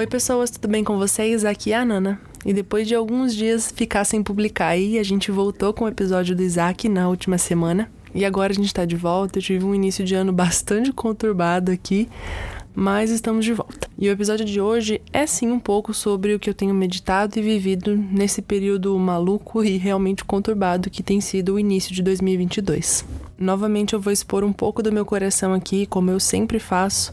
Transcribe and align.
Oi, 0.00 0.06
pessoas, 0.06 0.48
tudo 0.48 0.66
bem 0.66 0.82
com 0.82 0.96
vocês? 0.96 1.44
Aqui 1.44 1.74
é 1.74 1.76
a 1.76 1.84
Nana. 1.84 2.18
E 2.46 2.54
depois 2.54 2.88
de 2.88 2.94
alguns 2.94 3.36
dias 3.36 3.70
ficar 3.70 4.02
sem 4.06 4.22
publicar 4.22 4.68
aí, 4.68 4.98
a 4.98 5.02
gente 5.02 5.30
voltou 5.30 5.74
com 5.74 5.84
o 5.84 5.88
episódio 5.88 6.34
do 6.34 6.42
Isaac 6.42 6.88
na 6.88 7.06
última 7.06 7.36
semana. 7.36 7.92
E 8.14 8.24
agora 8.24 8.50
a 8.50 8.54
gente 8.54 8.72
tá 8.72 8.86
de 8.86 8.96
volta. 8.96 9.38
Eu 9.38 9.42
tive 9.42 9.62
um 9.62 9.74
início 9.74 10.02
de 10.02 10.14
ano 10.14 10.32
bastante 10.32 10.90
conturbado 10.90 11.70
aqui, 11.70 12.08
mas 12.74 13.10
estamos 13.10 13.44
de 13.44 13.52
volta. 13.52 13.90
E 13.98 14.08
o 14.08 14.10
episódio 14.10 14.46
de 14.46 14.58
hoje 14.58 15.02
é 15.12 15.26
sim 15.26 15.50
um 15.50 15.60
pouco 15.60 15.92
sobre 15.92 16.34
o 16.34 16.38
que 16.38 16.48
eu 16.48 16.54
tenho 16.54 16.72
meditado 16.72 17.38
e 17.38 17.42
vivido 17.42 17.94
nesse 17.94 18.40
período 18.40 18.98
maluco 18.98 19.62
e 19.62 19.76
realmente 19.76 20.24
conturbado 20.24 20.88
que 20.88 21.02
tem 21.02 21.20
sido 21.20 21.56
o 21.56 21.58
início 21.58 21.94
de 21.94 22.02
2022. 22.02 23.04
Novamente 23.38 23.92
eu 23.92 24.00
vou 24.00 24.10
expor 24.10 24.44
um 24.44 24.52
pouco 24.52 24.82
do 24.82 24.90
meu 24.90 25.04
coração 25.04 25.52
aqui, 25.52 25.84
como 25.84 26.10
eu 26.10 26.18
sempre 26.18 26.58
faço, 26.58 27.12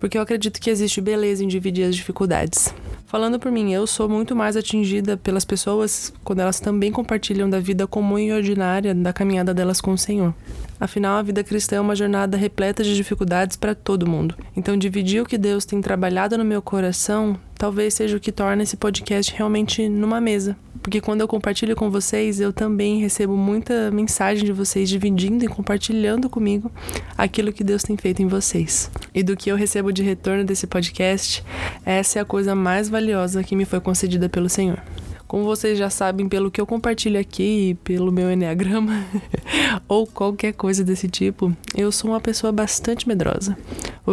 porque 0.00 0.18
eu 0.18 0.22
acredito 0.22 0.60
que 0.60 0.70
existe 0.70 1.00
beleza 1.00 1.44
em 1.44 1.48
dividir 1.48 1.84
as 1.84 1.94
dificuldades. 1.94 2.74
Falando 3.06 3.38
por 3.38 3.52
mim, 3.52 3.72
eu 3.72 3.86
sou 3.86 4.08
muito 4.08 4.34
mais 4.34 4.56
atingida 4.56 5.16
pelas 5.16 5.44
pessoas 5.44 6.12
quando 6.24 6.40
elas 6.40 6.58
também 6.58 6.90
compartilham 6.90 7.50
da 7.50 7.60
vida 7.60 7.86
comum 7.86 8.18
e 8.18 8.32
ordinária 8.32 8.94
da 8.94 9.12
caminhada 9.12 9.52
delas 9.52 9.80
com 9.80 9.92
o 9.92 9.98
Senhor. 9.98 10.32
Afinal, 10.78 11.18
a 11.18 11.22
vida 11.22 11.44
cristã 11.44 11.76
é 11.76 11.80
uma 11.80 11.94
jornada 11.94 12.36
repleta 12.36 12.82
de 12.82 12.96
dificuldades 12.96 13.56
para 13.56 13.74
todo 13.74 14.08
mundo. 14.08 14.34
Então, 14.56 14.76
dividir 14.76 15.20
o 15.20 15.26
que 15.26 15.36
Deus 15.36 15.64
tem 15.64 15.80
trabalhado 15.80 16.38
no 16.38 16.44
meu 16.44 16.62
coração 16.62 17.38
talvez 17.60 17.92
seja 17.92 18.16
o 18.16 18.20
que 18.20 18.32
torna 18.32 18.62
esse 18.62 18.74
podcast 18.74 19.34
realmente 19.36 19.86
numa 19.86 20.18
mesa. 20.18 20.56
Porque 20.82 21.00
quando 21.00 21.20
eu 21.20 21.28
compartilho 21.28 21.76
com 21.76 21.90
vocês, 21.90 22.40
eu 22.40 22.52
também 22.52 23.00
recebo 23.00 23.36
muita 23.36 23.90
mensagem 23.90 24.44
de 24.44 24.52
vocês 24.52 24.88
dividindo 24.88 25.44
e 25.44 25.48
compartilhando 25.48 26.28
comigo 26.28 26.70
aquilo 27.16 27.52
que 27.52 27.62
Deus 27.62 27.82
tem 27.82 27.96
feito 27.96 28.22
em 28.22 28.26
vocês. 28.26 28.90
E 29.14 29.22
do 29.22 29.36
que 29.36 29.50
eu 29.50 29.56
recebo 29.56 29.92
de 29.92 30.02
retorno 30.02 30.44
desse 30.44 30.66
podcast, 30.66 31.44
essa 31.84 32.18
é 32.18 32.22
a 32.22 32.24
coisa 32.24 32.54
mais 32.54 32.88
valiosa 32.88 33.44
que 33.44 33.54
me 33.54 33.64
foi 33.64 33.80
concedida 33.80 34.28
pelo 34.28 34.48
Senhor. 34.48 34.82
Como 35.30 35.44
vocês 35.44 35.78
já 35.78 35.88
sabem 35.88 36.28
pelo 36.28 36.50
que 36.50 36.60
eu 36.60 36.66
compartilho 36.66 37.20
aqui, 37.20 37.78
pelo 37.84 38.10
meu 38.10 38.32
enneagrama 38.32 39.06
ou 39.86 40.04
qualquer 40.04 40.52
coisa 40.52 40.82
desse 40.82 41.08
tipo, 41.08 41.56
eu 41.76 41.92
sou 41.92 42.10
uma 42.10 42.20
pessoa 42.20 42.50
bastante 42.50 43.06
medrosa, 43.06 43.56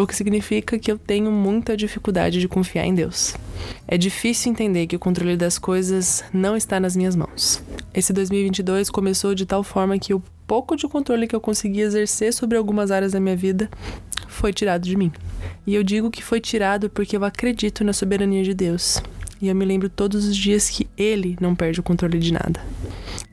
o 0.04 0.08
que 0.08 0.16
significa 0.16 0.78
que 0.78 0.92
eu 0.92 0.98
tenho 0.98 1.32
muita 1.32 1.76
dificuldade 1.76 2.40
de 2.40 2.48
confiar 2.48 2.86
em 2.86 2.94
Deus. 2.94 3.36
É 3.88 3.98
difícil 3.98 4.52
entender 4.52 4.88
que 4.88 4.96
o 4.96 5.00
controle 5.00 5.36
das 5.36 5.58
coisas 5.58 6.24
não 6.34 6.56
está 6.56 6.80
nas 6.80 6.96
minhas 6.96 7.16
mãos. 7.16 7.64
Esse 7.94 8.14
2022 8.14 8.90
começou 8.90 9.34
de 9.34 9.46
tal 9.46 9.64
forma 9.64 9.98
que 9.98 10.14
o 10.14 10.22
pouco 10.46 10.76
de 10.76 10.88
controle 10.88 11.28
que 11.28 11.36
eu 11.36 11.42
consegui 11.42 11.82
exercer 11.82 12.34
sobre 12.34 12.58
algumas 12.58 12.92
áreas 12.92 13.12
da 13.12 13.20
minha 13.20 13.36
vida 13.36 13.70
foi 14.28 14.54
tirado 14.54 14.84
de 14.84 14.96
mim. 14.96 15.12
E 15.66 15.74
eu 15.74 15.84
digo 15.84 16.12
que 16.12 16.24
foi 16.24 16.40
tirado 16.40 16.90
porque 16.90 17.18
eu 17.18 17.24
acredito 17.24 17.84
na 17.84 17.94
soberania 17.94 18.44
de 18.44 18.54
Deus 18.54 19.02
e 19.42 19.48
eu 19.48 19.56
me 19.56 19.66
lembro 19.66 19.90
todos 19.90 20.26
os 20.26 20.36
dias 20.36 20.70
que 20.70 20.88
ele 20.98 21.38
não 21.40 21.56
perde 21.56 21.80
o 21.80 21.84
controle 21.84 22.20
de 22.20 22.34
nada. 22.34 22.60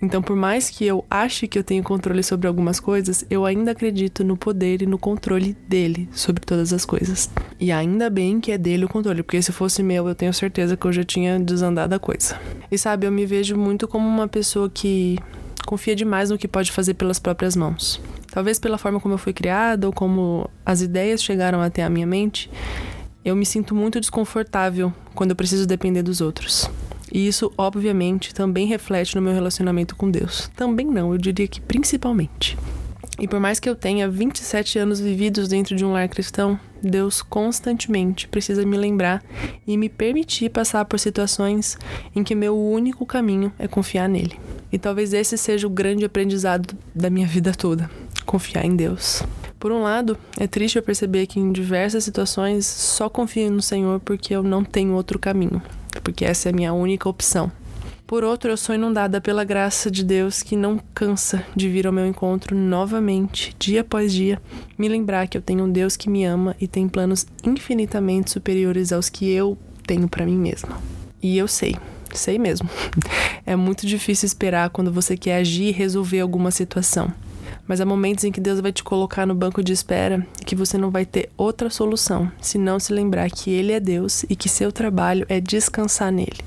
Então, 0.04 0.20
por 0.20 0.36
mais 0.36 0.68
que 0.68 0.84
eu 0.84 1.02
ache 1.10 1.48
que 1.48 1.58
eu 1.58 1.64
tenho 1.64 1.82
controle 1.82 2.22
sobre 2.22 2.46
algumas 2.46 2.78
coisas, 2.78 3.24
eu 3.30 3.46
ainda 3.46 3.70
acredito 3.70 4.22
no 4.22 4.36
poder 4.36 4.82
e 4.82 4.86
no 4.86 4.98
controle 4.98 5.56
dele 5.66 6.06
sobre 6.12 6.44
todas 6.44 6.74
as 6.74 6.84
coisas. 6.84 7.30
E 7.58 7.72
ainda 7.72 8.10
bem 8.10 8.38
que 8.38 8.52
é 8.52 8.58
dele 8.58 8.84
o 8.84 8.88
controle, 8.88 9.22
porque 9.22 9.40
se 9.40 9.50
fosse 9.50 9.82
meu, 9.82 10.06
eu 10.06 10.14
tenho 10.14 10.32
certeza 10.34 10.76
que 10.76 10.86
eu 10.86 10.92
já 10.92 11.02
tinha 11.02 11.40
desandado 11.40 11.94
a 11.94 11.98
coisa. 11.98 12.38
E 12.70 12.76
sabe, 12.76 13.06
eu 13.06 13.10
me 13.10 13.24
vejo 13.24 13.56
muito 13.56 13.88
como 13.88 14.06
uma 14.06 14.28
pessoa 14.28 14.68
que 14.68 15.18
confia 15.64 15.96
demais 15.96 16.28
no 16.28 16.36
que 16.36 16.46
pode 16.46 16.70
fazer 16.70 16.92
pelas 16.92 17.18
próprias 17.18 17.56
mãos. 17.56 17.98
Talvez 18.30 18.58
pela 18.58 18.76
forma 18.76 19.00
como 19.00 19.14
eu 19.14 19.18
fui 19.18 19.32
criada 19.32 19.86
ou 19.86 19.92
como 19.92 20.50
as 20.66 20.82
ideias 20.82 21.22
chegaram 21.22 21.62
até 21.62 21.82
a 21.82 21.88
minha 21.88 22.06
mente, 22.06 22.50
eu 23.24 23.34
me 23.34 23.46
sinto 23.46 23.74
muito 23.74 23.98
desconfortável 23.98 24.92
quando 25.14 25.30
eu 25.30 25.36
preciso 25.36 25.66
depender 25.66 26.02
dos 26.02 26.20
outros. 26.20 26.68
E 27.14 27.28
isso, 27.28 27.52
obviamente, 27.56 28.34
também 28.34 28.66
reflete 28.66 29.14
no 29.14 29.22
meu 29.22 29.32
relacionamento 29.32 29.94
com 29.94 30.10
Deus. 30.10 30.50
Também 30.56 30.84
não, 30.84 31.12
eu 31.12 31.18
diria 31.18 31.46
que 31.46 31.60
principalmente. 31.60 32.58
E 33.20 33.28
por 33.28 33.38
mais 33.38 33.60
que 33.60 33.68
eu 33.68 33.76
tenha 33.76 34.08
27 34.08 34.80
anos 34.80 34.98
vividos 34.98 35.46
dentro 35.46 35.76
de 35.76 35.84
um 35.84 35.92
lar 35.92 36.08
cristão, 36.08 36.58
Deus 36.82 37.22
constantemente 37.22 38.26
precisa 38.26 38.66
me 38.66 38.76
lembrar 38.76 39.22
e 39.64 39.76
me 39.78 39.88
permitir 39.88 40.50
passar 40.50 40.84
por 40.86 40.98
situações 40.98 41.78
em 42.16 42.24
que 42.24 42.34
meu 42.34 42.58
único 42.58 43.06
caminho 43.06 43.52
é 43.60 43.68
confiar 43.68 44.08
nele. 44.08 44.36
E 44.72 44.76
talvez 44.76 45.12
esse 45.12 45.38
seja 45.38 45.68
o 45.68 45.70
grande 45.70 46.04
aprendizado 46.04 46.76
da 46.92 47.08
minha 47.08 47.28
vida 47.28 47.52
toda: 47.54 47.88
confiar 48.26 48.64
em 48.64 48.74
Deus. 48.74 49.22
Por 49.60 49.70
um 49.70 49.84
lado, 49.84 50.18
é 50.36 50.48
triste 50.48 50.76
eu 50.76 50.82
perceber 50.82 51.28
que 51.28 51.38
em 51.38 51.52
diversas 51.52 52.02
situações 52.02 52.66
só 52.66 53.08
confio 53.08 53.52
no 53.52 53.62
Senhor 53.62 54.00
porque 54.00 54.34
eu 54.34 54.42
não 54.42 54.64
tenho 54.64 54.92
outro 54.92 55.18
caminho, 55.18 55.62
porque 56.00 56.24
essa 56.24 56.48
é 56.48 56.52
a 56.52 56.54
minha 56.54 56.72
única 56.72 57.08
opção. 57.08 57.50
Por 58.06 58.22
outro, 58.22 58.50
eu 58.50 58.56
sou 58.56 58.74
inundada 58.74 59.18
pela 59.18 59.44
graça 59.44 59.90
de 59.90 60.04
Deus 60.04 60.42
que 60.42 60.56
não 60.56 60.78
cansa 60.94 61.42
de 61.56 61.70
vir 61.70 61.86
ao 61.86 61.92
meu 61.92 62.06
encontro 62.06 62.54
novamente, 62.54 63.56
dia 63.58 63.80
após 63.80 64.12
dia, 64.12 64.40
me 64.76 64.88
lembrar 64.88 65.26
que 65.26 65.38
eu 65.38 65.42
tenho 65.42 65.64
um 65.64 65.72
Deus 65.72 65.96
que 65.96 66.10
me 66.10 66.22
ama 66.22 66.54
e 66.60 66.68
tem 66.68 66.86
planos 66.86 67.26
infinitamente 67.42 68.30
superiores 68.30 68.92
aos 68.92 69.08
que 69.08 69.30
eu 69.30 69.56
tenho 69.86 70.06
para 70.06 70.26
mim 70.26 70.36
mesma. 70.36 70.78
E 71.22 71.38
eu 71.38 71.48
sei, 71.48 71.76
sei 72.12 72.38
mesmo. 72.38 72.68
É 73.46 73.54
muito 73.56 73.86
difícil 73.86 74.26
esperar 74.26 74.70
quando 74.70 74.90
você 74.90 75.18
quer 75.18 75.36
agir 75.36 75.64
e 75.64 75.70
resolver 75.70 76.20
alguma 76.20 76.50
situação. 76.50 77.12
Mas 77.66 77.80
há 77.80 77.84
momentos 77.84 78.24
em 78.24 78.32
que 78.32 78.40
Deus 78.40 78.60
vai 78.60 78.72
te 78.72 78.84
colocar 78.84 79.26
no 79.26 79.34
banco 79.34 79.62
de 79.62 79.72
espera 79.72 80.26
que 80.44 80.54
você 80.54 80.76
não 80.76 80.90
vai 80.90 81.06
ter 81.06 81.30
outra 81.36 81.70
solução 81.70 82.30
se 82.40 82.58
não 82.58 82.78
se 82.78 82.92
lembrar 82.92 83.30
que 83.30 83.50
Ele 83.50 83.72
é 83.72 83.80
Deus 83.80 84.24
e 84.28 84.36
que 84.36 84.48
seu 84.48 84.70
trabalho 84.70 85.24
é 85.28 85.40
descansar 85.40 86.12
nele. 86.12 86.40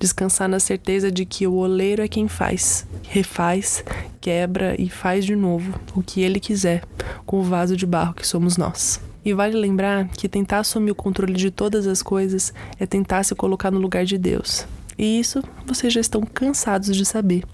Descansar 0.00 0.48
na 0.48 0.58
certeza 0.58 1.10
de 1.10 1.24
que 1.24 1.46
o 1.46 1.54
oleiro 1.54 2.02
é 2.02 2.08
quem 2.08 2.28
faz, 2.28 2.86
refaz, 3.02 3.84
quebra 4.20 4.74
e 4.80 4.88
faz 4.88 5.24
de 5.24 5.36
novo 5.36 5.78
o 5.94 6.02
que 6.02 6.22
Ele 6.22 6.40
quiser 6.40 6.82
com 7.26 7.40
o 7.40 7.42
vaso 7.42 7.76
de 7.76 7.86
barro 7.86 8.14
que 8.14 8.26
somos 8.26 8.56
nós. 8.56 9.00
E 9.24 9.32
vale 9.32 9.56
lembrar 9.56 10.08
que 10.08 10.28
tentar 10.28 10.58
assumir 10.58 10.90
o 10.90 10.94
controle 10.94 11.34
de 11.34 11.50
todas 11.50 11.86
as 11.86 12.02
coisas 12.02 12.52
é 12.78 12.86
tentar 12.86 13.22
se 13.22 13.34
colocar 13.34 13.70
no 13.70 13.78
lugar 13.78 14.04
de 14.04 14.18
Deus. 14.18 14.66
E 14.98 15.18
isso 15.18 15.42
vocês 15.66 15.92
já 15.92 16.00
estão 16.00 16.22
cansados 16.22 16.94
de 16.94 17.04
saber. 17.04 17.44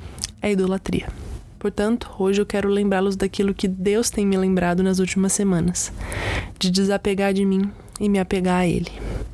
É 0.43 0.51
idolatria. 0.51 1.07
Portanto, 1.61 2.11
hoje 2.19 2.41
eu 2.41 2.47
quero 2.47 2.71
lembrá-los 2.71 3.17
daquilo 3.17 3.53
que 3.53 3.69
Deus 3.69 4.09
tem 4.09 4.27
me 4.27 4.35
lembrado 4.35 4.83
nas 4.83 4.99
últimas 4.99 5.35
semanas, 5.35 5.93
de 6.59 6.71
desapegar 6.71 7.35
de 7.35 7.45
mim 7.45 7.71
e 8.01 8.09
me 8.09 8.19
apegar 8.19 8.63
a 8.63 8.67
Ele. 8.67 8.91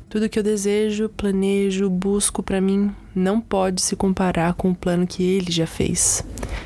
Tudo 0.09 0.27
que 0.27 0.37
eu 0.37 0.43
desejo, 0.43 1.07
planejo, 1.07 1.89
busco 1.89 2.43
para 2.43 2.59
mim 2.59 2.91
não 3.15 3.39
pode 3.39 3.81
se 3.81 3.95
comparar 3.95 4.55
com 4.55 4.71
o 4.71 4.75
plano 4.75 5.07
que 5.07 5.23
Ele 5.23 5.49
já 5.49 5.65
fez. 5.65 6.21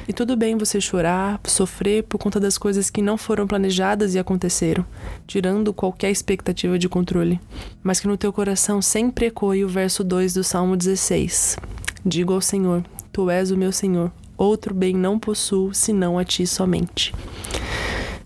E 0.07 0.13
tudo 0.13 0.35
bem 0.35 0.57
você 0.57 0.81
chorar, 0.81 1.39
sofrer 1.45 2.05
por 2.05 2.17
conta 2.17 2.39
das 2.39 2.57
coisas 2.57 2.89
que 2.89 3.03
não 3.03 3.15
foram 3.15 3.45
planejadas 3.45 4.15
e 4.15 4.19
aconteceram, 4.19 4.83
tirando 5.27 5.71
qualquer 5.71 6.09
expectativa 6.09 6.79
de 6.79 6.89
controle, 6.89 7.39
mas 7.83 7.99
que 7.99 8.07
no 8.07 8.17
teu 8.17 8.33
coração 8.33 8.81
sempre 8.81 9.27
ecoe 9.27 9.63
o 9.63 9.69
verso 9.69 10.03
2 10.03 10.33
do 10.33 10.43
Salmo 10.43 10.75
16. 10.75 11.55
Digo 12.03 12.33
ao 12.33 12.41
Senhor: 12.41 12.83
Tu 13.13 13.29
és 13.29 13.51
o 13.51 13.57
meu 13.57 13.71
Senhor, 13.71 14.11
outro 14.43 14.73
bem 14.73 14.93
não 14.93 15.19
possuo 15.19 15.73
senão 15.73 16.17
a 16.17 16.23
ti 16.23 16.45
somente. 16.47 17.13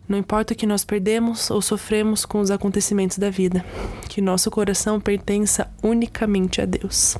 Não 0.07 0.19
importa 0.19 0.53
o 0.53 0.55
que 0.55 0.67
nós 0.67 0.85
perdemos 0.85 1.49
ou 1.49 1.61
sofremos 1.61 2.25
com 2.25 2.39
os 2.39 2.51
acontecimentos 2.51 3.17
da 3.17 3.29
vida, 3.29 3.65
que 4.07 4.21
nosso 4.21 4.51
coração 4.51 4.99
pertença 4.99 5.67
unicamente 5.81 6.61
a 6.61 6.65
Deus. 6.65 7.17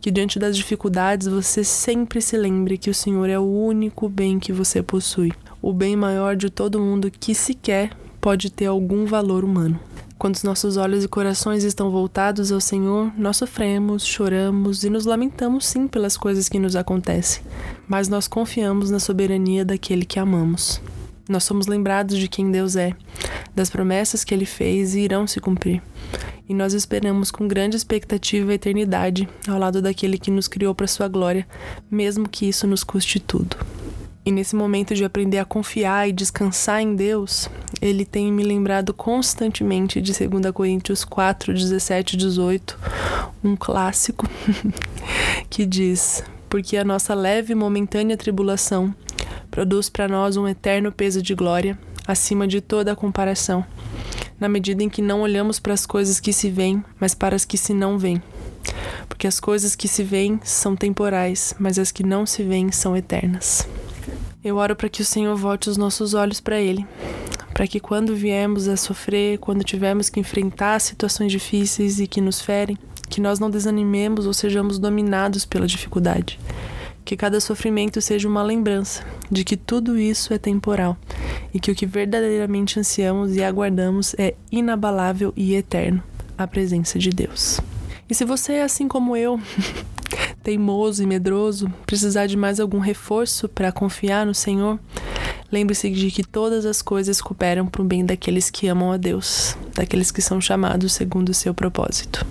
Que 0.00 0.10
diante 0.10 0.38
das 0.38 0.56
dificuldades 0.56 1.26
você 1.26 1.64
sempre 1.64 2.20
se 2.20 2.36
lembre 2.36 2.78
que 2.78 2.90
o 2.90 2.94
Senhor 2.94 3.28
é 3.28 3.38
o 3.38 3.42
único 3.42 4.08
bem 4.08 4.38
que 4.38 4.52
você 4.52 4.80
possui, 4.80 5.32
o 5.60 5.72
bem 5.72 5.96
maior 5.96 6.36
de 6.36 6.48
todo 6.48 6.80
mundo 6.80 7.10
que 7.10 7.34
sequer 7.34 7.90
pode 8.20 8.50
ter 8.50 8.66
algum 8.66 9.04
valor 9.04 9.44
humano. 9.44 9.80
Quando 10.18 10.34
os 10.34 10.42
nossos 10.42 10.76
olhos 10.76 11.04
e 11.04 11.08
corações 11.08 11.62
estão 11.62 11.92
voltados 11.92 12.50
ao 12.50 12.60
Senhor, 12.60 13.12
nós 13.16 13.36
sofremos, 13.36 14.04
choramos 14.04 14.82
e 14.82 14.90
nos 14.90 15.06
lamentamos 15.06 15.64
sim 15.64 15.86
pelas 15.86 16.16
coisas 16.16 16.48
que 16.48 16.58
nos 16.58 16.74
acontecem, 16.74 17.40
mas 17.86 18.08
nós 18.08 18.26
confiamos 18.26 18.90
na 18.90 18.98
soberania 18.98 19.64
daquele 19.64 20.04
que 20.04 20.18
amamos. 20.18 20.82
Nós 21.28 21.44
somos 21.44 21.68
lembrados 21.68 22.18
de 22.18 22.26
quem 22.26 22.50
Deus 22.50 22.74
é, 22.74 22.96
das 23.54 23.70
promessas 23.70 24.24
que 24.24 24.34
ele 24.34 24.44
fez 24.44 24.96
e 24.96 25.00
irão 25.00 25.24
se 25.24 25.38
cumprir. 25.38 25.80
E 26.48 26.52
nós 26.52 26.72
esperamos 26.72 27.30
com 27.30 27.46
grande 27.46 27.76
expectativa 27.76 28.50
a 28.50 28.54
eternidade 28.54 29.28
ao 29.46 29.56
lado 29.56 29.80
daquele 29.80 30.18
que 30.18 30.32
nos 30.32 30.48
criou 30.48 30.74
para 30.74 30.88
sua 30.88 31.06
glória, 31.06 31.46
mesmo 31.88 32.28
que 32.28 32.48
isso 32.48 32.66
nos 32.66 32.82
custe 32.82 33.20
tudo. 33.20 33.56
E 34.28 34.30
nesse 34.30 34.54
momento 34.54 34.94
de 34.94 35.06
aprender 35.06 35.38
a 35.38 35.44
confiar 35.46 36.06
e 36.06 36.12
descansar 36.12 36.82
em 36.82 36.94
Deus, 36.94 37.48
ele 37.80 38.04
tem 38.04 38.30
me 38.30 38.42
lembrado 38.42 38.92
constantemente 38.92 40.02
de 40.02 40.12
2 40.12 40.52
Coríntios 40.52 41.02
4, 41.02 41.54
17 41.54 42.12
e 42.12 42.18
18, 42.18 42.78
um 43.42 43.56
clássico, 43.56 44.28
que 45.48 45.64
diz: 45.64 46.22
Porque 46.46 46.76
a 46.76 46.84
nossa 46.84 47.14
leve 47.14 47.52
e 47.52 47.56
momentânea 47.56 48.18
tribulação 48.18 48.94
produz 49.50 49.88
para 49.88 50.06
nós 50.06 50.36
um 50.36 50.46
eterno 50.46 50.92
peso 50.92 51.22
de 51.22 51.34
glória, 51.34 51.78
acima 52.06 52.46
de 52.46 52.60
toda 52.60 52.92
a 52.92 52.96
comparação, 52.96 53.64
na 54.38 54.46
medida 54.46 54.82
em 54.82 54.90
que 54.90 55.00
não 55.00 55.22
olhamos 55.22 55.58
para 55.58 55.72
as 55.72 55.86
coisas 55.86 56.20
que 56.20 56.34
se 56.34 56.50
veem, 56.50 56.84
mas 57.00 57.14
para 57.14 57.34
as 57.34 57.46
que 57.46 57.56
se 57.56 57.72
não 57.72 57.98
veem. 57.98 58.22
Porque 59.08 59.26
as 59.26 59.40
coisas 59.40 59.74
que 59.74 59.88
se 59.88 60.02
veem 60.02 60.38
são 60.44 60.76
temporais, 60.76 61.54
mas 61.58 61.78
as 61.78 61.90
que 61.90 62.02
não 62.04 62.26
se 62.26 62.42
veem 62.42 62.70
são 62.70 62.94
eternas. 62.94 63.66
Eu 64.42 64.56
oro 64.56 64.76
para 64.76 64.88
que 64.88 65.02
o 65.02 65.04
Senhor 65.04 65.34
volte 65.36 65.68
os 65.68 65.76
nossos 65.76 66.14
olhos 66.14 66.40
para 66.40 66.60
Ele, 66.60 66.86
para 67.52 67.66
que 67.66 67.80
quando 67.80 68.14
viemos 68.14 68.68
a 68.68 68.76
sofrer, 68.76 69.38
quando 69.38 69.64
tivermos 69.64 70.08
que 70.08 70.20
enfrentar 70.20 70.80
situações 70.80 71.32
difíceis 71.32 71.98
e 71.98 72.06
que 72.06 72.20
nos 72.20 72.40
ferem, 72.40 72.78
que 73.10 73.20
nós 73.20 73.40
não 73.40 73.50
desanimemos 73.50 74.26
ou 74.26 74.32
sejamos 74.32 74.78
dominados 74.78 75.44
pela 75.44 75.66
dificuldade. 75.66 76.38
Que 77.04 77.16
cada 77.16 77.40
sofrimento 77.40 78.00
seja 78.00 78.28
uma 78.28 78.42
lembrança 78.42 79.04
de 79.28 79.42
que 79.42 79.56
tudo 79.56 79.98
isso 79.98 80.32
é 80.32 80.38
temporal 80.38 80.96
e 81.52 81.58
que 81.58 81.72
o 81.72 81.74
que 81.74 81.86
verdadeiramente 81.86 82.78
ansiamos 82.78 83.34
e 83.34 83.42
aguardamos 83.42 84.14
é 84.18 84.34
inabalável 84.52 85.32
e 85.36 85.54
eterno 85.54 86.02
a 86.36 86.46
presença 86.46 86.96
de 86.96 87.10
Deus. 87.10 87.60
E 88.08 88.14
se 88.14 88.24
você 88.24 88.54
é 88.54 88.62
assim 88.62 88.86
como 88.86 89.16
eu, 89.16 89.40
teimoso 90.48 91.02
e 91.02 91.06
medroso, 91.06 91.70
precisar 91.84 92.26
de 92.26 92.34
mais 92.34 92.58
algum 92.58 92.78
reforço 92.78 93.50
para 93.50 93.70
confiar 93.70 94.24
no 94.24 94.34
Senhor, 94.34 94.80
lembre-se 95.52 95.90
de 95.90 96.10
que 96.10 96.24
todas 96.24 96.64
as 96.64 96.80
coisas 96.80 97.20
cooperam 97.20 97.66
para 97.66 97.82
o 97.82 97.84
bem 97.84 98.02
daqueles 98.02 98.48
que 98.48 98.66
amam 98.66 98.90
a 98.90 98.96
Deus, 98.96 99.54
daqueles 99.74 100.10
que 100.10 100.22
são 100.22 100.40
chamados 100.40 100.94
segundo 100.94 101.28
o 101.28 101.34
seu 101.34 101.52
propósito. 101.52 102.24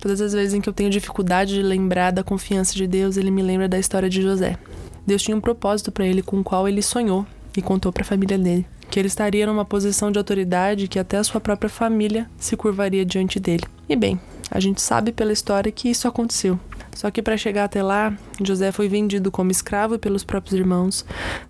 Todas 0.00 0.20
as 0.20 0.32
vezes 0.32 0.52
em 0.52 0.60
que 0.60 0.68
eu 0.68 0.72
tenho 0.72 0.90
dificuldade 0.90 1.54
de 1.54 1.62
lembrar 1.62 2.10
da 2.10 2.24
confiança 2.24 2.74
de 2.74 2.88
Deus, 2.88 3.16
ele 3.16 3.30
me 3.30 3.40
lembra 3.40 3.68
da 3.68 3.78
história 3.78 4.10
de 4.10 4.20
José. 4.20 4.58
Deus 5.06 5.22
tinha 5.22 5.36
um 5.36 5.40
propósito 5.40 5.92
para 5.92 6.04
ele 6.04 6.22
com 6.22 6.40
o 6.40 6.44
qual 6.44 6.66
ele 6.66 6.82
sonhou 6.82 7.24
e 7.56 7.62
contou 7.62 7.92
para 7.92 8.02
a 8.02 8.06
família 8.06 8.36
dele, 8.36 8.66
que 8.90 8.98
ele 8.98 9.06
estaria 9.06 9.46
numa 9.46 9.64
posição 9.64 10.10
de 10.10 10.18
autoridade 10.18 10.88
que 10.88 10.98
até 10.98 11.18
a 11.18 11.24
sua 11.24 11.40
própria 11.40 11.70
família 11.70 12.28
se 12.36 12.56
curvaria 12.56 13.04
diante 13.04 13.38
dele. 13.38 13.62
E 13.88 13.94
bem, 13.94 14.20
a 14.50 14.58
gente 14.58 14.82
sabe 14.82 15.12
pela 15.12 15.32
história 15.32 15.70
que 15.70 15.88
isso 15.88 16.08
aconteceu. 16.08 16.58
Só 16.94 17.10
que 17.10 17.22
para 17.22 17.36
chegar 17.36 17.64
até 17.64 17.82
lá, 17.82 18.16
José 18.42 18.72
foi 18.72 18.88
vendido 18.88 19.30
como 19.30 19.50
escravo 19.50 19.98
pelos 19.98 20.24
próprios 20.24 20.58
irmãos, 20.58 21.04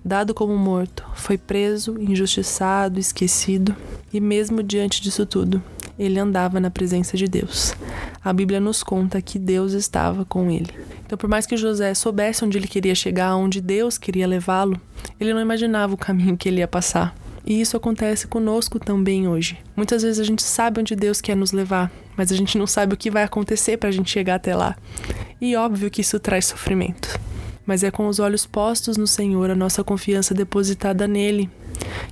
dado 0.05 0.35
como 0.35 0.57
morto, 0.57 1.05
foi 1.15 1.37
preso, 1.37 1.97
injustiçado, 1.99 3.01
esquecido, 3.01 3.75
e 4.13 4.21
mesmo 4.21 4.63
diante 4.63 5.01
disso 5.01 5.25
tudo, 5.27 5.63
ele 5.99 6.19
andava 6.19 6.61
na 6.61 6.71
presença 6.71 7.17
de 7.17 7.27
Deus. 7.27 7.75
A 8.23 8.33
Bíblia 8.33 8.61
nos 8.61 8.83
conta 8.83 9.21
que 9.21 9.39
Deus 9.39 9.73
estava 9.73 10.25
com 10.25 10.51
ele. 10.51 10.73
Então, 11.05 11.19
por 11.19 11.29
mais 11.29 11.47
que 11.47 11.57
José 11.57 11.93
soubesse 11.95 12.45
onde 12.45 12.57
ele 12.57 12.69
queria 12.69 12.95
chegar, 12.95 13.35
onde 13.35 13.61
Deus 13.61 13.99
queria 13.99 14.27
levá-lo, 14.27 14.81
ele 15.19 15.35
não 15.35 15.41
imaginava 15.41 15.95
o 15.95 15.99
caminho 15.99 16.37
que 16.37 16.49
ele 16.49 16.61
ia 16.61 16.69
passar. 16.69 17.15
E 17.45 17.61
isso 17.61 17.77
acontece 17.77 18.27
conosco 18.27 18.79
também 18.79 19.27
hoje. 19.27 19.59
Muitas 19.75 20.03
vezes 20.03 20.21
a 20.21 20.25
gente 20.25 20.43
sabe 20.43 20.81
onde 20.81 20.95
Deus 20.95 21.21
quer 21.21 21.35
nos 21.35 21.53
levar, 21.53 21.91
mas 22.17 22.31
a 22.31 22.37
gente 22.37 22.57
não 22.59 22.67
sabe 22.67 22.95
o 22.95 22.97
que 22.97 23.11
vai 23.11 23.23
acontecer 23.23 23.77
para 23.77 23.89
a 23.89 23.93
gente 23.93 24.11
chegar 24.11 24.37
até 24.37 24.55
lá. 24.55 24.77
E 25.41 25.57
óbvio 25.57 25.91
que 25.91 26.03
isso 26.03 26.21
traz 26.21 26.45
sofrimento. 26.47 27.19
Mas 27.65 27.83
é 27.83 27.91
com 27.91 28.07
os 28.07 28.19
olhos 28.19 28.45
postos 28.45 28.99
no 28.99 29.07
Senhor, 29.07 29.51
a 29.51 29.55
nossa 29.55 29.83
confiança 29.83 30.35
depositada 30.35 31.09
nele, 31.09 31.49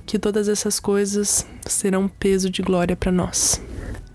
que 0.03 0.17
todas 0.17 0.49
essas 0.49 0.79
coisas 0.79 1.45
serão 1.67 2.07
peso 2.07 2.49
de 2.49 2.63
glória 2.63 2.95
para 2.95 3.11
nós. 3.11 3.61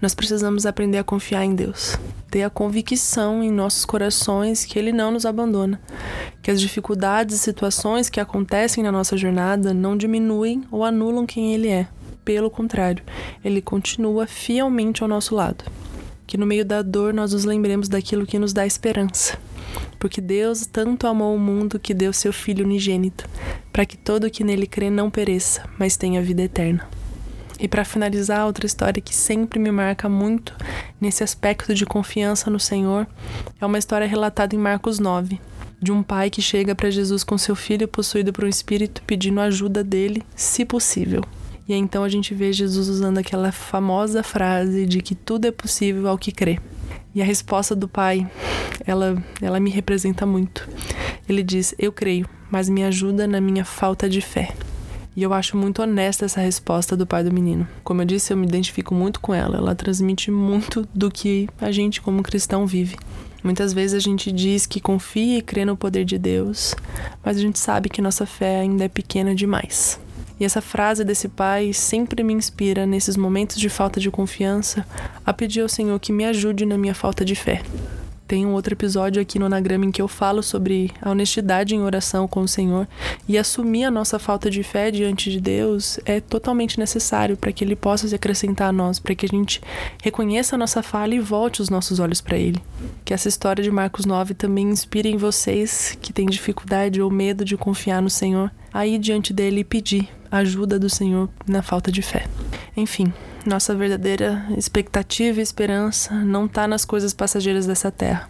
Nós 0.03 0.17
precisamos 0.17 0.67
aprender 0.67 0.99
a 0.99 1.05
confiar 1.05 1.45
em 1.45 1.55
Deus, 1.55 1.97
ter 2.29 2.43
a 2.43 2.51
convicção 2.51 3.41
em 3.41 3.53
nossos 3.53 3.85
corações 3.85 4.65
que 4.65 4.79
Ele 4.79 4.93
não 4.93 5.13
nos 5.13 5.25
abandona, 5.25 5.81
que 6.43 6.51
as 6.51 6.61
dificuldades 6.61 7.37
e 7.37 7.39
situações 7.39 8.11
que 8.11 8.19
acontecem 8.19 8.83
na 8.83 8.91
nossa 8.91 9.17
jornada 9.17 9.73
não 9.73 9.97
diminuem 9.97 10.65
ou 10.73 10.85
anulam 10.85 11.25
quem 11.25 11.55
Ele 11.55 11.69
é. 11.69 11.87
Pelo 12.25 12.51
contrário, 12.51 13.05
Ele 13.45 13.63
continua 13.63 14.27
fielmente 14.27 15.03
ao 15.03 15.09
nosso 15.09 15.37
lado. 15.37 15.65
Que 16.27 16.37
no 16.37 16.47
meio 16.47 16.65
da 16.65 16.83
dor 16.83 17.13
nós 17.13 17.33
nos 17.33 17.45
lembremos 17.45 17.89
daquilo 17.89 18.27
que 18.27 18.39
nos 18.39 18.53
dá 18.53 18.67
esperança. 18.67 19.39
Porque 19.99 20.21
Deus 20.21 20.67
tanto 20.67 21.07
amou 21.07 21.35
o 21.35 21.39
mundo 21.39 21.79
que 21.79 21.95
deu 21.95 22.13
seu 22.13 22.33
Filho 22.33 22.65
unigênito, 22.65 23.29
para 23.73 23.87
que 23.87 23.97
todo 23.97 24.25
o 24.25 24.31
que 24.31 24.45
nele 24.45 24.67
crê 24.67 24.91
não 24.91 25.11
pereça, 25.11 25.69
mas 25.79 25.97
tenha 25.97 26.23
vida 26.23 26.43
eterna. 26.43 26.89
E 27.59 27.69
para 27.69 27.85
finalizar, 27.85 28.47
outra 28.47 28.67
história 28.67 29.01
que 29.01 29.15
sempre 29.15 29.59
me 29.59 29.71
marca 29.71 30.09
muito 30.09 30.55
nesse 31.01 31.23
aspecto 31.23 31.75
de 31.75 31.87
confiança 31.87 32.51
no 32.51 32.59
Senhor 32.59 33.07
é 33.61 33.65
uma 33.67 33.79
história 33.79 34.07
relatada 34.07 34.55
em 34.55 34.59
Marcos 34.59 34.99
9, 34.99 35.41
de 35.81 35.93
um 35.93 36.03
pai 36.03 36.31
que 36.31 36.43
chega 36.43 36.75
para 36.75 36.91
Jesus 36.91 37.23
com 37.23 37.39
seu 37.39 37.55
filho 37.55 37.87
possuído 37.87 38.33
por 38.33 38.45
um 38.45 38.49
espírito 38.49 39.03
pedindo 39.07 39.41
ajuda 39.41 39.85
dele, 39.85 40.23
se 40.35 40.65
possível. 40.65 41.23
E 41.67 41.75
então 41.75 42.05
a 42.05 42.09
gente 42.09 42.35
vê 42.35 42.53
Jesus 42.53 42.89
usando 42.89 43.19
aquela 43.19 43.51
famosa 43.51 44.23
frase 44.23 44.85
de 44.85 45.01
que 45.01 45.15
tudo 45.15 45.47
é 45.47 45.51
possível 45.51 46.09
ao 46.09 46.19
que 46.19 46.31
crê. 46.31 46.59
E 47.15 47.23
a 47.23 47.25
resposta 47.25 47.75
do 47.75 47.89
pai, 47.89 48.29
ela, 48.87 49.23
ela 49.41 49.59
me 49.59 49.71
representa 49.71 50.27
muito. 50.27 50.69
Ele 51.29 51.43
diz: 51.43 51.75
Eu 51.79 51.93
creio, 51.93 52.29
mas 52.51 52.69
me 52.69 52.85
ajuda 52.85 53.27
na 53.27 53.41
minha 53.41 53.65
falta 53.65 54.09
de 54.09 54.21
fé. 54.21 54.53
E 55.17 55.23
eu 55.23 55.33
acho 55.33 55.57
muito 55.57 55.81
honesta 55.81 56.25
essa 56.25 56.41
resposta 56.41 56.97
do 56.97 57.07
pai 57.07 57.23
do 57.23 57.33
menino. 57.33 57.67
Como 57.85 58.03
eu 58.03 58.05
disse, 58.05 58.33
eu 58.33 58.37
me 58.37 58.47
identifico 58.47 58.93
muito 58.93 59.21
com 59.21 59.33
ela. 59.33 59.59
Ela 59.59 59.75
transmite 59.75 60.31
muito 60.31 60.87
do 60.93 61.09
que 61.09 61.49
a 61.61 61.71
gente, 61.71 62.01
como 62.01 62.23
cristão, 62.23 62.67
vive. 62.67 62.97
Muitas 63.43 63.73
vezes 63.73 63.95
a 63.95 64.01
gente 64.01 64.33
diz 64.33 64.67
que 64.67 64.81
confia 64.81 65.39
e 65.39 65.43
crê 65.43 65.65
no 65.65 65.77
poder 65.77 66.05
de 66.05 66.19
Deus, 66.19 66.75
mas 67.23 67.37
a 67.37 67.41
gente 67.41 67.59
sabe 67.59 67.91
que 67.91 68.03
nossa 68.03 68.25
fé 68.25 68.61
ainda 68.61 68.85
é 68.85 68.89
pequena 68.89 69.35
demais. 69.35 70.01
E 70.39 70.45
essa 70.45 70.61
frase 70.61 71.05
desse 71.05 71.29
pai 71.29 71.73
sempre 71.73 72.23
me 72.23 72.33
inspira, 72.33 72.87
nesses 72.87 73.17
momentos 73.17 73.57
de 73.57 73.69
falta 73.69 74.01
de 74.01 74.11
confiança, 74.11 74.87
a 75.25 75.33
pedir 75.33 75.61
ao 75.61 75.69
Senhor 75.69 75.99
que 76.01 76.13
me 76.13 76.25
ajude 76.25 76.67
na 76.67 76.77
minha 76.77 76.95
falta 76.95 77.25
de 77.25 77.35
fé. 77.35 77.63
Tem 78.27 78.47
um 78.47 78.55
outro 78.55 78.73
episódio 78.73 79.21
aqui 79.21 79.39
no 79.39 79.45
Anagrama 79.45 79.85
em 79.85 79.93
que 79.93 80.01
eu 80.01 80.09
falo 80.09 80.43
sobre 80.43 80.91
a 81.03 81.11
honestidade 81.11 81.75
em 81.75 81.83
oração 81.83 82.27
com 82.27 82.41
o 82.41 82.49
Senhor 82.49 82.89
e 83.29 83.37
assumir 83.37 83.85
a 83.85 83.91
nossa 83.91 84.19
falta 84.19 84.51
de 84.51 84.63
fé 84.63 84.91
diante 84.91 85.31
de 85.31 85.39
Deus 85.39 86.01
é 86.07 86.21
totalmente 86.21 86.79
necessário 86.79 87.37
para 87.37 87.53
que 87.53 87.63
Ele 87.63 87.77
possa 87.77 88.09
se 88.09 88.15
acrescentar 88.15 88.71
a 88.71 88.73
nós, 88.73 88.99
para 88.99 89.15
que 89.15 89.27
a 89.27 89.29
gente 89.29 89.61
reconheça 90.03 90.57
a 90.57 90.59
nossa 90.59 90.83
falha 90.83 91.15
e 91.15 91.21
volte 91.21 91.61
os 91.61 91.69
nossos 91.69 92.01
olhos 92.01 92.23
para 92.23 92.39
Ele. 92.39 92.61
Que 93.05 93.13
essa 93.13 93.29
história 93.29 93.63
de 93.63 93.71
Marcos 93.71 94.07
9 94.07 94.33
também 94.33 94.71
inspire 94.71 95.11
em 95.11 95.19
vocês 95.19 95.97
que 96.01 96.13
têm 96.13 96.27
dificuldade 96.27 97.03
ou 97.03 97.11
medo 97.11 97.45
de 97.45 97.59
confiar 97.59 98.01
no 98.01 98.11
Senhor, 98.11 98.51
a 98.73 98.87
ir 98.87 98.99
diante 98.99 99.35
dele 99.35 99.61
e 99.61 99.65
pedir 99.65 100.09
ajuda 100.39 100.79
do 100.79 100.91
Senhor 100.91 101.29
na 101.47 101.63
falta 101.63 101.91
de 101.91 102.03
fé. 102.03 102.27
Enfim, 102.77 103.13
nossa 103.47 103.75
verdadeira 103.75 104.47
expectativa 104.57 105.39
e 105.39 105.43
esperança 105.43 106.15
não 106.15 106.47
está 106.47 106.67
nas 106.67 106.85
coisas 106.85 107.13
passageiras 107.13 107.67
dessa 107.67 107.91
terra. 107.91 108.29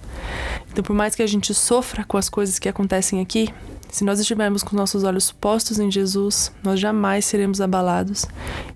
Então, 0.70 0.82
por 0.82 0.94
mais 0.94 1.14
que 1.14 1.22
a 1.22 1.26
gente 1.26 1.54
sofra 1.54 2.04
com 2.04 2.16
as 2.16 2.28
coisas 2.28 2.58
que 2.58 2.68
acontecem 2.68 3.20
aqui, 3.20 3.48
se 3.90 4.02
nós 4.02 4.18
estivermos 4.18 4.64
com 4.64 4.74
nossos 4.74 5.04
olhos 5.04 5.30
postos 5.30 5.78
em 5.78 5.88
Jesus, 5.88 6.52
nós 6.64 6.80
jamais 6.80 7.24
seremos 7.24 7.60
abalados 7.60 8.26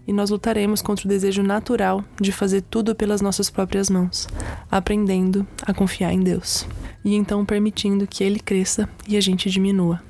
e 0.06 0.12
nós 0.12 0.30
lutaremos 0.30 0.80
contra 0.80 1.06
o 1.06 1.08
desejo 1.08 1.42
natural 1.42 2.04
de 2.20 2.30
fazer 2.30 2.62
tudo 2.62 2.94
pelas 2.94 3.20
nossas 3.20 3.50
próprias 3.50 3.90
mãos, 3.90 4.28
aprendendo 4.70 5.44
a 5.62 5.74
confiar 5.74 6.12
em 6.12 6.20
Deus 6.20 6.68
e 7.04 7.16
então 7.16 7.44
permitindo 7.44 8.06
que 8.06 8.22
Ele 8.22 8.38
cresça 8.38 8.88
e 9.08 9.16
a 9.16 9.20
gente 9.20 9.50
diminua. 9.50 10.00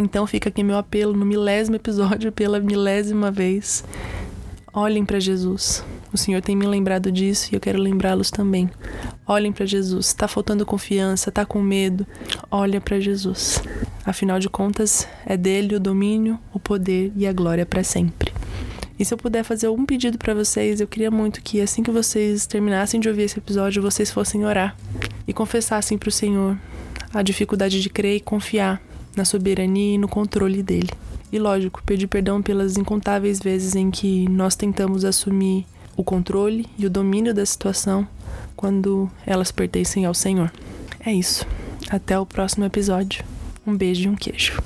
Então 0.00 0.26
fica 0.26 0.48
aqui 0.48 0.62
meu 0.62 0.78
apelo 0.78 1.12
no 1.12 1.26
milésimo 1.26 1.76
episódio 1.76 2.32
pela 2.32 2.58
milésima 2.58 3.30
vez 3.30 3.84
Olhem 4.72 5.04
para 5.04 5.18
Jesus. 5.18 5.84
O 6.12 6.16
Senhor 6.16 6.40
tem 6.40 6.54
me 6.54 6.64
lembrado 6.64 7.10
disso 7.10 7.48
e 7.50 7.56
eu 7.56 7.60
quero 7.60 7.78
lembrá-los 7.78 8.30
também. 8.30 8.70
Olhem 9.26 9.50
para 9.50 9.66
Jesus. 9.66 10.06
Está 10.06 10.28
faltando 10.28 10.64
confiança, 10.64 11.28
está 11.28 11.44
com 11.44 11.60
medo. 11.60 12.06
Olha 12.48 12.80
para 12.80 13.00
Jesus. 13.00 13.60
Afinal 14.06 14.38
de 14.38 14.48
contas, 14.48 15.08
é 15.26 15.36
dele 15.36 15.74
o 15.74 15.80
domínio, 15.80 16.38
o 16.54 16.60
poder 16.60 17.12
e 17.16 17.26
a 17.26 17.32
glória 17.32 17.66
para 17.66 17.82
sempre. 17.82 18.32
E 18.96 19.04
se 19.04 19.12
eu 19.12 19.18
puder 19.18 19.42
fazer 19.42 19.68
um 19.68 19.84
pedido 19.84 20.18
para 20.18 20.34
vocês, 20.34 20.80
eu 20.80 20.86
queria 20.86 21.10
muito 21.10 21.42
que 21.42 21.60
assim 21.60 21.82
que 21.82 21.90
vocês 21.90 22.46
terminassem 22.46 23.00
de 23.00 23.08
ouvir 23.08 23.22
esse 23.22 23.38
episódio, 23.38 23.82
vocês 23.82 24.10
fossem 24.10 24.44
orar 24.44 24.76
e 25.26 25.32
confessassem 25.32 25.98
para 25.98 26.10
o 26.10 26.12
Senhor 26.12 26.56
a 27.12 27.22
dificuldade 27.22 27.82
de 27.82 27.90
crer 27.90 28.16
e 28.16 28.20
confiar 28.20 28.80
na 29.16 29.24
soberania 29.24 29.94
e 29.94 29.98
no 29.98 30.08
controle 30.08 30.62
dele. 30.62 30.90
E 31.32 31.38
lógico, 31.38 31.82
pedir 31.84 32.06
perdão 32.06 32.42
pelas 32.42 32.76
incontáveis 32.76 33.38
vezes 33.38 33.76
em 33.76 33.90
que 33.90 34.28
nós 34.28 34.56
tentamos 34.56 35.04
assumir 35.04 35.64
o 35.96 36.02
controle 36.02 36.66
e 36.78 36.86
o 36.86 36.90
domínio 36.90 37.34
da 37.34 37.44
situação 37.44 38.06
quando 38.56 39.10
elas 39.26 39.52
pertencem 39.52 40.04
ao 40.04 40.14
Senhor. 40.14 40.52
É 41.04 41.12
isso. 41.12 41.46
Até 41.88 42.18
o 42.18 42.26
próximo 42.26 42.64
episódio. 42.64 43.24
Um 43.66 43.76
beijo 43.76 44.04
e 44.04 44.08
um 44.08 44.16
queijo. 44.16 44.60